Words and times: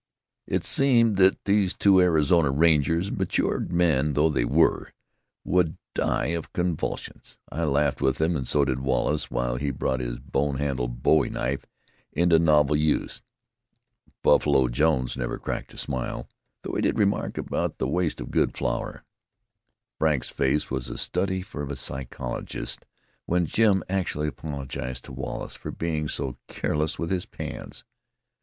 It 0.47 0.65
seemed 0.65 1.17
that 1.17 1.45
those 1.45 1.75
two 1.75 1.99
Arizona 1.99 2.49
rangers, 2.49 3.11
matured 3.11 3.71
men 3.71 4.13
though 4.13 4.31
they 4.31 4.45
were, 4.45 4.93
would 5.45 5.77
die 5.93 6.33
of 6.33 6.51
convulsions. 6.53 7.37
I 7.51 7.65
laughed 7.65 8.01
with 8.01 8.17
them, 8.17 8.35
and 8.35 8.47
so 8.47 8.65
did 8.65 8.79
Wallace, 8.79 9.29
while 9.29 9.57
he 9.57 9.69
brought 9.69 9.99
his 9.99 10.17
bone 10.19 10.57
handled 10.57 11.03
bowie 11.03 11.29
knife 11.29 11.67
into 12.13 12.39
novel 12.39 12.75
use. 12.77 13.21
Buffalo 14.23 14.69
Jones 14.69 15.17
never 15.17 15.37
cracked 15.37 15.71
a 15.75 15.77
smile, 15.77 16.27
though 16.63 16.73
he 16.73 16.81
did 16.81 16.97
remark 16.97 17.37
about 17.37 17.77
the 17.77 17.87
waste 17.87 18.19
of 18.19 18.31
good 18.31 18.57
flour. 18.57 19.03
Frank's 19.99 20.31
face 20.31 20.71
was 20.71 20.89
a 20.89 20.97
study 20.97 21.43
for 21.43 21.63
a 21.63 21.75
psychologist 21.75 22.87
when 23.27 23.45
Jim 23.45 23.83
actually 23.87 24.29
apologized 24.29 25.05
to 25.05 25.11
Wallace 25.11 25.53
for 25.53 25.69
being 25.69 26.09
so 26.09 26.37
careless 26.47 26.97
with 26.97 27.11
his 27.11 27.27
pans. 27.27 27.83